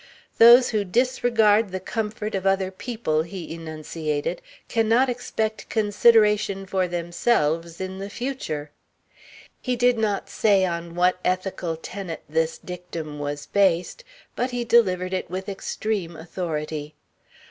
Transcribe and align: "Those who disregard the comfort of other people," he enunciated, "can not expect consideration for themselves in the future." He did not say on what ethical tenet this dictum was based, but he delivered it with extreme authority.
"Those 0.39 0.69
who 0.69 0.83
disregard 0.83 1.69
the 1.69 1.79
comfort 1.79 2.33
of 2.33 2.43
other 2.47 2.71
people," 2.71 3.21
he 3.21 3.53
enunciated, 3.53 4.41
"can 4.67 4.89
not 4.89 5.09
expect 5.09 5.69
consideration 5.69 6.65
for 6.65 6.87
themselves 6.87 7.79
in 7.79 7.99
the 7.99 8.09
future." 8.09 8.71
He 9.61 9.75
did 9.75 9.99
not 9.99 10.27
say 10.27 10.65
on 10.65 10.95
what 10.95 11.19
ethical 11.23 11.77
tenet 11.77 12.23
this 12.27 12.57
dictum 12.57 13.19
was 13.19 13.45
based, 13.45 14.03
but 14.35 14.49
he 14.49 14.63
delivered 14.63 15.13
it 15.13 15.29
with 15.29 15.47
extreme 15.47 16.15
authority. 16.15 16.95